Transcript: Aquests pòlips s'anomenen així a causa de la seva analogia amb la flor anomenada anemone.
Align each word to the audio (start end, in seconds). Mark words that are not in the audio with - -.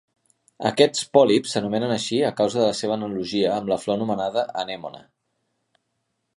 Aquests 0.69 1.03
pòlips 1.17 1.53
s'anomenen 1.55 1.93
així 1.97 2.17
a 2.29 2.33
causa 2.41 2.59
de 2.61 2.65
la 2.71 2.79
seva 2.79 2.97
analogia 3.01 3.53
amb 3.59 3.71
la 3.75 3.79
flor 3.85 3.97
anomenada 4.01 4.47
anemone. 4.67 5.07